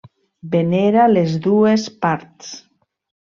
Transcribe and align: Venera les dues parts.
Venera 0.53 1.03
les 1.17 1.35
dues 1.45 1.85
parts. 2.07 2.51